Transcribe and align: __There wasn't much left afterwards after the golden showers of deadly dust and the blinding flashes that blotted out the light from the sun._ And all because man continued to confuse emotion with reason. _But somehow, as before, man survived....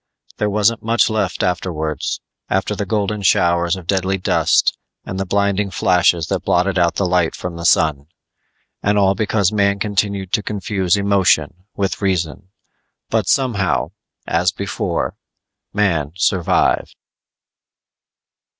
__There 0.39 0.49
wasn't 0.49 0.81
much 0.81 1.11
left 1.11 1.43
afterwards 1.43 2.21
after 2.49 2.75
the 2.75 2.87
golden 2.87 3.21
showers 3.21 3.75
of 3.75 3.85
deadly 3.85 4.17
dust 4.17 4.75
and 5.05 5.19
the 5.19 5.27
blinding 5.27 5.69
flashes 5.69 6.25
that 6.29 6.39
blotted 6.43 6.79
out 6.79 6.95
the 6.95 7.05
light 7.05 7.35
from 7.35 7.55
the 7.55 7.65
sun._ 7.67 8.07
And 8.81 8.97
all 8.97 9.13
because 9.13 9.51
man 9.51 9.77
continued 9.77 10.31
to 10.33 10.41
confuse 10.41 10.97
emotion 10.97 11.65
with 11.75 12.01
reason. 12.01 12.49
_But 13.11 13.27
somehow, 13.27 13.91
as 14.25 14.51
before, 14.51 15.17
man 15.71 16.13
survived.... 16.15 16.95